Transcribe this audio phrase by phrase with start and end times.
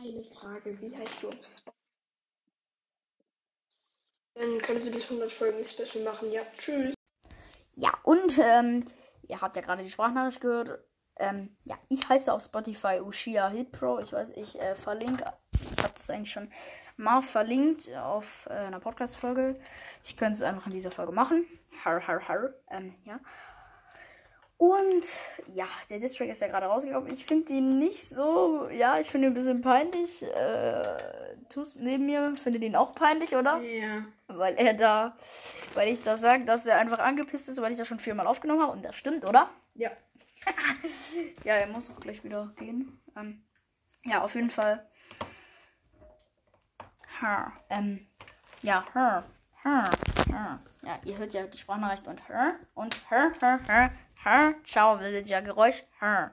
[0.00, 0.80] eine Frage.
[0.80, 1.72] Wie heißt du auf Spotify?
[4.34, 6.30] Dann könntest du das 100 Folgen Special machen.
[6.30, 6.94] Ja, tschüss.
[7.74, 8.84] Ja, und ähm,
[9.22, 10.78] ihr habt ja gerade die Sprachnachricht gehört.
[11.16, 13.98] Ähm, ja, ich heiße auf Spotify Ushia Hit Pro.
[13.98, 16.52] Ich weiß, ich äh, verlinke, ich habe das eigentlich schon
[16.96, 19.58] mal verlinkt auf äh, einer Podcast-Folge.
[20.04, 21.46] Ich könnte es einfach in dieser Folge machen.
[21.84, 22.54] Har, har, har.
[22.70, 23.18] Ähm, ja.
[24.78, 25.04] Und
[25.54, 27.12] ja, der Distrack ist ja gerade rausgekommen.
[27.12, 30.22] Ich finde ihn nicht so, ja, ich finde ihn ein bisschen peinlich.
[30.22, 33.60] Äh, Tus neben mir findet ihn auch peinlich, oder?
[33.60, 34.04] Ja.
[34.28, 35.16] Weil er da,
[35.74, 38.62] weil ich da sage, dass er einfach angepisst ist, weil ich das schon viermal aufgenommen
[38.62, 38.72] habe.
[38.72, 39.50] Und das stimmt, oder?
[39.74, 39.90] Ja.
[41.44, 43.00] Ja, er muss auch gleich wieder gehen.
[43.16, 43.42] Ähm,
[44.04, 44.86] ja, auf jeden Fall.
[47.20, 48.06] Her, ähm,
[48.62, 49.24] ja, her,
[49.64, 49.90] her,
[50.30, 50.60] her.
[50.82, 53.90] Ja, ihr hört ja die Sprachnachricht und her und her, her, her.
[54.64, 55.84] Ciao, Villager Geräusch.
[56.00, 56.32] Her.